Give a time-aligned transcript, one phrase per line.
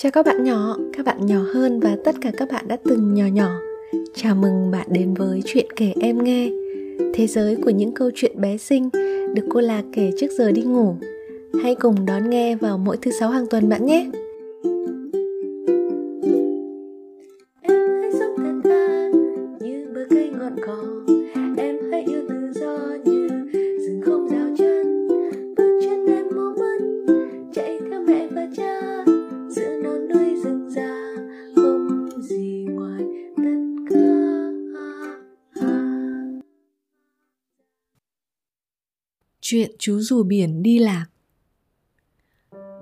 [0.00, 3.14] Chào các bạn nhỏ, các bạn nhỏ hơn và tất cả các bạn đã từng
[3.14, 3.50] nhỏ nhỏ.
[4.14, 6.50] Chào mừng bạn đến với chuyện kể em nghe.
[7.14, 8.88] Thế giới của những câu chuyện bé xinh
[9.34, 10.96] được cô Lạc kể trước giờ đi ngủ.
[11.62, 14.10] Hãy cùng đón nghe vào mỗi thứ sáu hàng tuần bạn nhé.
[39.50, 41.06] Chuyện chú rùa biển đi lạc.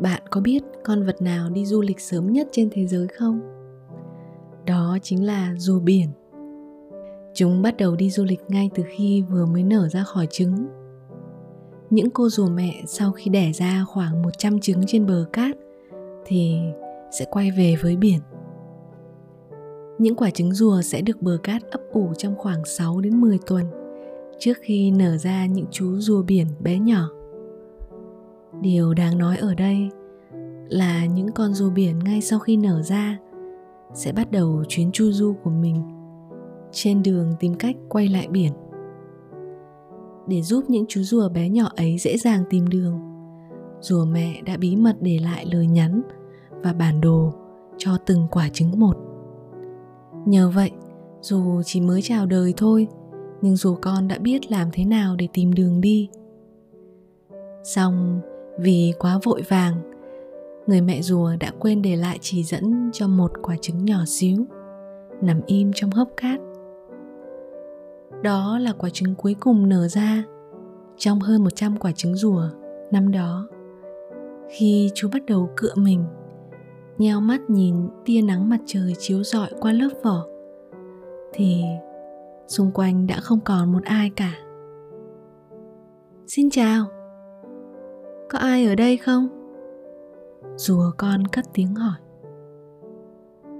[0.00, 3.40] Bạn có biết con vật nào đi du lịch sớm nhất trên thế giới không?
[4.66, 6.08] Đó chính là rùa biển.
[7.34, 10.66] Chúng bắt đầu đi du lịch ngay từ khi vừa mới nở ra khỏi trứng.
[11.90, 15.56] Những cô rùa mẹ sau khi đẻ ra khoảng 100 trứng trên bờ cát
[16.24, 16.56] Thì
[17.18, 18.20] sẽ quay về với biển.
[19.98, 23.38] Những quả trứng rùa sẽ được bờ cát ấp ủ trong khoảng 6 đến 10
[23.46, 23.85] tuần
[24.38, 27.08] trước khi nở ra những chú rùa biển bé nhỏ.
[28.60, 29.90] Điều đáng nói ở đây
[30.68, 33.18] là những con rùa biển ngay sau khi nở ra
[33.94, 35.82] sẽ bắt đầu chuyến chu du của mình
[36.72, 38.52] trên đường tìm cách quay lại biển.
[40.26, 43.00] Để giúp những chú rùa bé nhỏ ấy dễ dàng tìm đường,
[43.80, 46.02] rùa mẹ đã bí mật để lại lời nhắn
[46.62, 47.32] và bản đồ
[47.78, 48.96] cho từng quả trứng một.
[50.26, 50.70] Nhờ vậy,
[51.20, 52.88] dù chỉ mới chào đời thôi
[53.42, 56.08] nhưng dù con đã biết làm thế nào để tìm đường đi.
[57.62, 58.20] Xong,
[58.58, 59.74] vì quá vội vàng,
[60.66, 64.44] người mẹ rùa đã quên để lại chỉ dẫn cho một quả trứng nhỏ xíu,
[65.22, 66.40] nằm im trong hốc cát.
[68.22, 70.24] Đó là quả trứng cuối cùng nở ra
[70.96, 72.42] trong hơn 100 quả trứng rùa
[72.90, 73.48] năm đó.
[74.50, 76.04] Khi chú bắt đầu cựa mình,
[76.98, 80.26] nheo mắt nhìn tia nắng mặt trời chiếu rọi qua lớp vỏ,
[81.32, 81.62] thì
[82.46, 84.32] xung quanh đã không còn một ai cả.
[86.26, 86.86] Xin chào.
[88.30, 89.28] Có ai ở đây không?
[90.56, 91.98] Rùa con cất tiếng hỏi.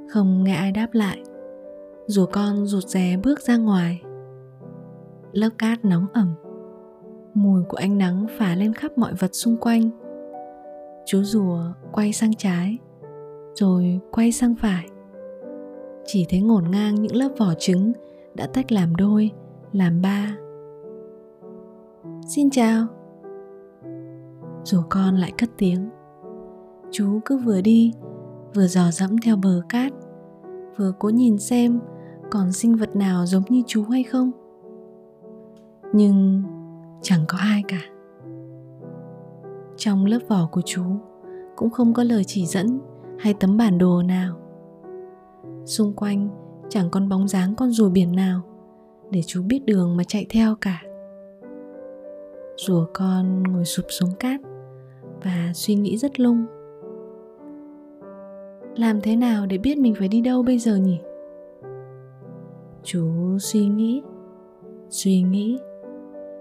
[0.08, 1.22] Không nghe ai đáp lại.
[2.06, 4.02] Rùa con rụt rè bước ra ngoài.
[5.32, 6.34] Lớp cát nóng ẩm.
[7.34, 9.90] Mùi của ánh nắng phả lên khắp mọi vật xung quanh.
[11.06, 11.60] Chú rùa
[11.92, 12.78] quay sang trái,
[13.54, 14.86] rồi quay sang phải.
[16.04, 17.92] Chỉ thấy ngổn ngang những lớp vỏ trứng
[18.36, 19.30] đã tách làm đôi,
[19.72, 20.36] làm ba.
[22.28, 22.86] Xin chào.
[24.64, 25.90] Rồi con lại cất tiếng.
[26.90, 27.92] Chú cứ vừa đi,
[28.54, 29.92] vừa dò dẫm theo bờ cát,
[30.76, 31.80] vừa cố nhìn xem
[32.30, 34.30] còn sinh vật nào giống như chú hay không.
[35.92, 36.42] Nhưng
[37.02, 37.80] chẳng có ai cả.
[39.76, 40.82] Trong lớp vỏ của chú
[41.56, 42.80] cũng không có lời chỉ dẫn
[43.18, 44.36] hay tấm bản đồ nào.
[45.64, 46.28] Xung quanh
[46.68, 48.42] chẳng còn bóng dáng con rùa biển nào
[49.10, 50.82] để chú biết đường mà chạy theo cả.
[52.56, 54.40] Rùa con ngồi sụp xuống cát
[55.24, 56.46] và suy nghĩ rất lung.
[58.76, 60.98] Làm thế nào để biết mình phải đi đâu bây giờ nhỉ?
[62.82, 64.02] Chú suy nghĩ
[64.90, 65.58] suy nghĩ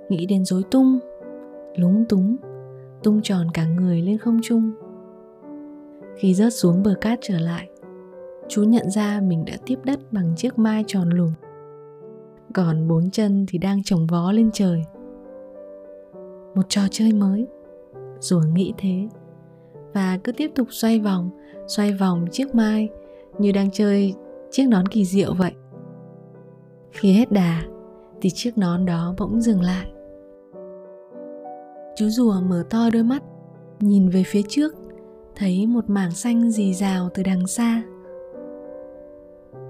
[0.09, 1.00] nghĩ đến rối tung,
[1.75, 2.35] lúng túng,
[3.03, 4.72] tung tròn cả người lên không trung.
[6.18, 7.69] Khi rớt xuống bờ cát trở lại
[8.47, 11.31] chú nhận ra mình đã tiếp đất bằng chiếc mai tròn lùm.
[12.53, 14.83] Còn bốn chân thì đang trồng vó lên trời.
[16.55, 17.47] Một trò chơi mới.
[18.19, 19.07] Rùa nghĩ thế.
[19.94, 21.29] Và cứ tiếp tục xoay vòng
[21.67, 22.89] xoay vòng chiếc mai
[23.39, 24.13] như đang chơi
[24.51, 25.51] chiếc nón kỳ diệu vậy.
[26.91, 27.63] Khi hết đà,
[28.22, 29.91] thì chiếc nón đó bỗng dừng lại.
[31.95, 33.23] Chú rùa mở to đôi mắt,
[33.79, 34.73] nhìn về phía trước,
[35.35, 37.84] thấy một mảng xanh rì rào từ đằng xa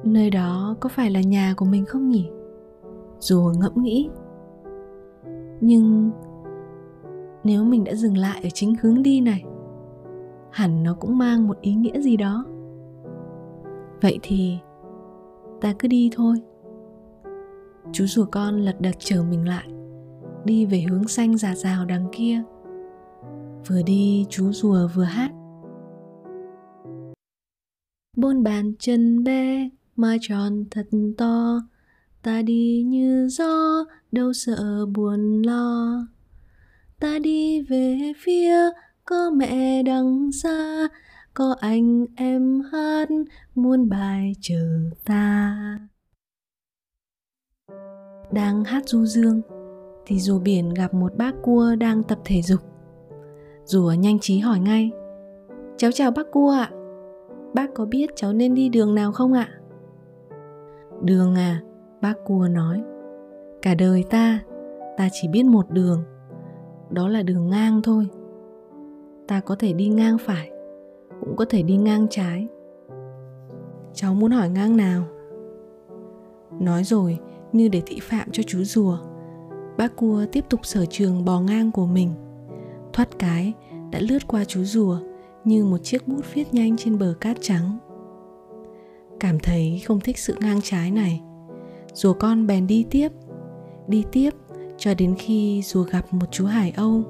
[0.06, 2.30] nơi đó có phải là nhà của mình không nhỉ?
[3.20, 4.10] Rùa ngẫm nghĩ.
[5.62, 6.12] Nhưng
[7.44, 9.44] nếu mình đã dừng lại ở chính hướng đi này,
[10.52, 12.46] hẳn nó cũng mang một ý nghĩa gì đó.
[14.02, 14.58] Vậy thì
[15.62, 16.36] ta cứ đi thôi.
[17.92, 19.68] Chú rùa con lật đật chờ mình lại,
[20.46, 22.44] đi về hướng xanh già rào đằng kia.
[23.68, 25.32] Vừa đi, chú rùa vừa hát.
[28.18, 30.88] Bôn bàn chân bê mà tròn thật
[31.18, 31.62] to,
[32.24, 36.08] ta đi như gió, đâu sợ buồn lo.
[37.00, 38.56] Ta đi về phía
[39.06, 40.88] có mẹ đằng xa,
[41.34, 43.10] có anh em hát
[43.56, 45.56] muôn bài chờ ta.
[48.32, 49.42] Đang hát du dương,
[50.06, 52.62] thì rùa biển gặp một bác cua đang tập thể dục.
[53.66, 54.92] Rùa nhanh trí hỏi ngay,
[55.78, 56.72] cháu chào bác cua ạ,
[57.54, 59.50] bác có biết cháu nên đi đường nào không ạ?
[61.02, 61.62] Đường à
[62.02, 62.84] bác cua nói.
[63.62, 64.40] Cả đời ta
[64.98, 66.04] ta chỉ biết một đường.
[66.90, 68.08] Đó là đường ngang thôi.
[69.28, 70.52] Ta có thể đi ngang phải,
[71.20, 72.48] cũng có thể đi ngang trái.
[73.94, 75.04] Cháu muốn hỏi ngang nào?
[76.60, 77.20] Nói rồi,
[77.52, 78.98] như để thị phạm cho chú rùa,
[79.78, 82.12] bác cua tiếp tục sở trường bò ngang của mình.
[82.94, 83.54] Thoát cái,
[83.92, 84.98] đã lướt qua chú rùa
[85.44, 87.78] như một chiếc bút viết nhanh trên bờ cát trắng
[89.26, 91.22] cảm thấy không thích sự ngang trái này.
[91.94, 93.12] Rùa con bèn đi tiếp
[93.88, 94.30] đi tiếp
[94.78, 97.04] cho đến khi rùa gặp một chú hải âu.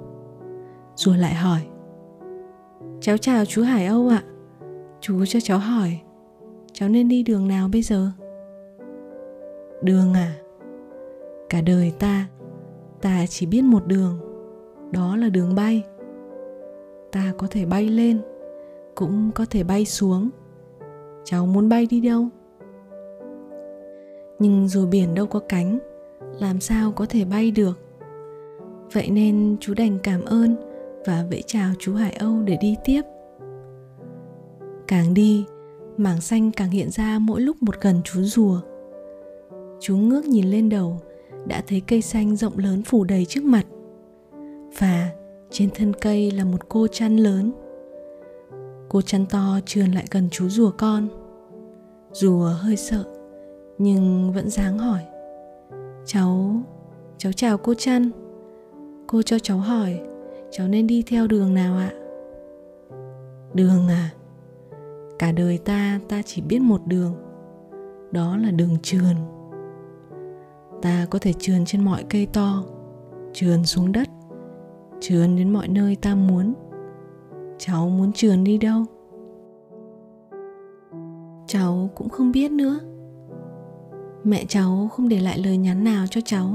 [0.96, 1.62] Rùa lại hỏi,
[3.02, 4.24] cháu chào chú hải âu ạ.
[5.02, 6.00] Chú cho cháu hỏi,
[6.74, 8.12] cháu nên đi đường nào bây giờ?
[9.82, 10.36] Đường à?
[11.50, 12.28] Cả đời ta
[13.02, 14.20] ta chỉ biết một đường,
[14.92, 15.84] đó là đường bay.
[17.12, 18.22] Ta có thể bay lên,
[18.96, 20.30] cũng có thể bay xuống
[21.26, 22.28] cháu muốn bay đi đâu?
[24.40, 25.80] Nhưng rùa biển đâu có cánh,
[26.40, 27.80] làm sao có thể bay được?
[28.94, 30.56] Vậy nên chú đành cảm ơn
[31.06, 33.02] và vẫy chào chú hải âu để đi tiếp.
[34.88, 35.46] Càng đi,
[35.98, 38.60] mảng xanh càng hiện ra mỗi lúc một gần chú rùa.
[39.80, 41.00] Chú ngước nhìn lên đầu,
[41.48, 43.66] đã thấy cây xanh rộng lớn phủ đầy trước mặt.
[44.80, 45.10] Và
[45.50, 47.52] trên thân cây là một cô chăn lớn
[48.96, 51.08] cô chăn to trườn lại gần chú rùa con.
[52.12, 53.04] Rùa hơi sợ,
[53.78, 55.02] nhưng vẫn dáng hỏi.
[56.06, 56.62] Cháu
[57.18, 58.10] cháu chào cô chăn.
[59.08, 60.02] Cô cho cháu hỏi,
[60.52, 61.92] cháu nên đi theo đường nào ạ?
[63.54, 64.10] Đường à?
[65.20, 67.16] Cả đời ta ta chỉ biết một đường.
[68.12, 69.16] Đó là đường trườn.
[70.82, 72.64] Ta có thể trườn trên mọi cây to,
[73.34, 74.08] trườn xuống đất,
[75.00, 76.54] trườn đến mọi nơi ta muốn
[77.68, 78.84] cháu muốn trườn đi đâu.
[81.48, 82.80] Cháu cũng không biết nữa.
[84.24, 86.48] Mẹ cháu không để lại lời nhắn nào cho cháu.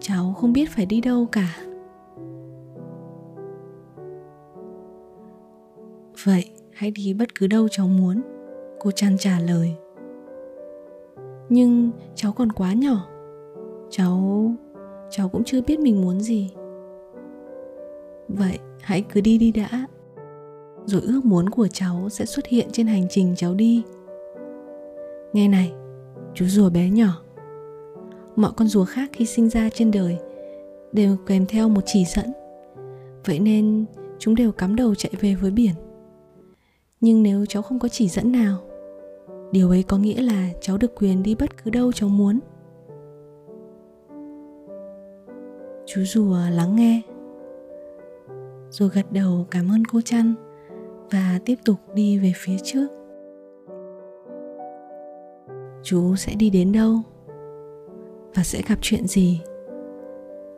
[0.00, 1.56] Cháu không biết phải đi đâu cả.
[6.24, 8.20] Vậy, hãy đi bất cứ đâu cháu muốn,
[8.80, 9.74] cô chan trả lời.
[11.48, 13.06] Nhưng cháu còn quá nhỏ.
[13.90, 14.50] Cháu
[15.10, 16.50] cháu cũng chưa biết mình muốn gì
[18.38, 19.86] vậy hãy cứ đi đi đã.
[20.86, 23.82] Rồi ước muốn của cháu sẽ xuất hiện trên hành trình cháu đi.
[25.32, 25.72] Nghe này,
[26.34, 27.22] chú rùa bé nhỏ.
[28.36, 30.18] Mọi con rùa khác khi sinh ra trên đời
[30.92, 32.32] đều kèm theo một chỉ dẫn.
[33.24, 33.84] Vậy nên
[34.18, 35.74] chúng đều cắm đầu chạy về với biển.
[37.00, 38.58] Nhưng nếu cháu không có chỉ dẫn nào,
[39.52, 42.38] điều ấy có nghĩa là cháu được quyền đi bất cứ đâu cháu muốn.
[45.86, 47.02] Chú rùa lắng nghe
[48.70, 50.34] rồi gật đầu cảm ơn cô chăn
[51.10, 52.86] và tiếp tục đi về phía trước.
[55.82, 56.94] Chú sẽ đi đến đâu?
[58.34, 59.40] Và sẽ gặp chuyện gì?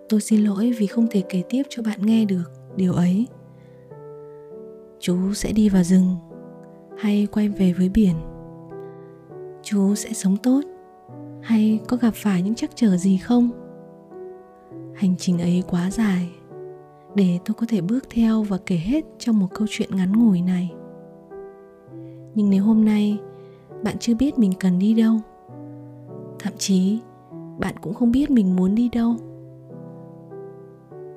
[0.09, 3.27] Tôi xin lỗi vì không thể kể tiếp cho bạn nghe được điều ấy.
[5.01, 6.17] Chú sẽ đi vào rừng
[6.99, 8.15] hay quay về với biển?
[9.63, 10.61] Chú sẽ sống tốt
[11.43, 13.51] hay có gặp phải những trắc trở gì không?
[14.95, 16.31] Hành trình ấy quá dài
[17.15, 20.43] để tôi có thể bước theo và kể hết trong một câu chuyện ngắn ngủi
[20.43, 20.73] này.
[22.35, 23.19] Nhưng nếu hôm nay
[23.85, 25.15] bạn chưa biết mình cần đi đâu,
[26.39, 26.99] thậm chí
[27.59, 29.15] bạn cũng không biết mình muốn đi đâu,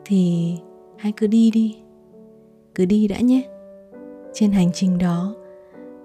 [0.05, 0.55] thì
[0.97, 1.77] hãy cứ đi đi,
[2.75, 3.49] cứ đi đã nhé.
[4.33, 5.35] Trên hành trình đó,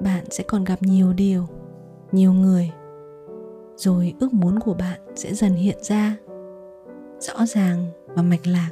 [0.00, 1.46] bạn sẽ còn gặp nhiều điều,
[2.12, 2.70] nhiều người,
[3.76, 6.16] rồi ước muốn của bạn sẽ dần hiện ra,
[7.18, 8.70] rõ ràng và mạch lạc.